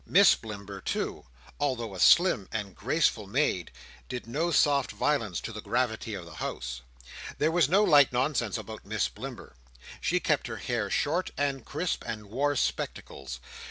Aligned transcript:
Miss 0.07 0.33
Blimber, 0.35 0.81
too, 0.83 1.27
although 1.59 1.93
a 1.93 1.99
slim 1.99 2.49
and 2.51 2.75
graceful 2.75 3.27
maid, 3.27 3.69
did 4.09 4.25
no 4.25 4.49
soft 4.49 4.89
violence 4.91 5.39
to 5.41 5.53
the 5.53 5.61
gravity 5.61 6.15
of 6.15 6.25
the 6.25 6.37
house. 6.41 6.81
There 7.37 7.51
was 7.51 7.69
no 7.69 7.83
light 7.83 8.11
nonsense 8.11 8.57
about 8.57 8.83
Miss 8.83 9.07
Blimber. 9.09 9.53
She 10.01 10.19
kept 10.19 10.47
her 10.47 10.57
hair 10.57 10.89
short 10.89 11.29
and 11.37 11.63
crisp, 11.65 12.03
and 12.03 12.25
wore 12.31 12.55
spectacles. 12.55 13.39